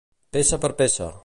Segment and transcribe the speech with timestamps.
[0.37, 1.13] Peça per peça.